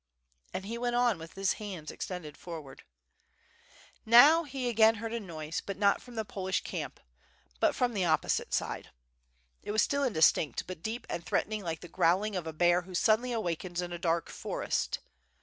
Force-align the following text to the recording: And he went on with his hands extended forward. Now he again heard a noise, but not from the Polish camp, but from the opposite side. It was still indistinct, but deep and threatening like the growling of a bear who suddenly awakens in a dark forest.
And 0.51 0.65
he 0.65 0.79
went 0.79 0.95
on 0.95 1.19
with 1.19 1.33
his 1.33 1.53
hands 1.61 1.91
extended 1.91 2.35
forward. 2.35 2.81
Now 4.03 4.45
he 4.45 4.67
again 4.67 4.95
heard 4.95 5.13
a 5.13 5.19
noise, 5.19 5.61
but 5.63 5.77
not 5.77 6.01
from 6.01 6.15
the 6.15 6.25
Polish 6.25 6.63
camp, 6.63 6.99
but 7.59 7.75
from 7.75 7.93
the 7.93 8.05
opposite 8.05 8.51
side. 8.51 8.89
It 9.61 9.69
was 9.71 9.83
still 9.83 10.03
indistinct, 10.03 10.63
but 10.65 10.81
deep 10.81 11.05
and 11.07 11.23
threatening 11.23 11.61
like 11.61 11.81
the 11.81 11.87
growling 11.87 12.35
of 12.35 12.47
a 12.47 12.51
bear 12.51 12.81
who 12.81 12.95
suddenly 12.95 13.31
awakens 13.31 13.79
in 13.79 13.93
a 13.93 13.99
dark 13.99 14.29
forest. 14.31 14.97